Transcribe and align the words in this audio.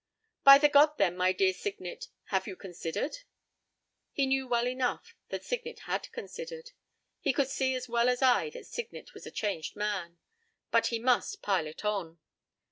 p> 0.39 0.41
"By 0.45 0.57
the 0.57 0.67
God, 0.67 0.97
then, 0.97 1.15
my 1.15 1.31
dear 1.31 1.53
Signet, 1.53 2.07
have 2.29 2.47
you 2.47 2.55
considered?" 2.55 3.19
He 4.11 4.25
knew 4.25 4.47
well 4.47 4.67
enough 4.67 5.13
that 5.29 5.43
Signet 5.43 5.81
had 5.81 6.11
"considered." 6.11 6.71
He 7.19 7.31
could 7.31 7.49
see 7.49 7.75
as 7.75 7.87
well 7.87 8.09
as 8.09 8.23
I 8.23 8.49
that 8.49 8.65
Signet 8.65 9.13
was 9.13 9.27
a 9.27 9.31
changed 9.31 9.75
man. 9.75 10.17
But 10.71 10.87
he 10.87 10.97
must 10.97 11.43
"pile 11.43 11.67
it 11.67 11.85
on." 11.85 12.17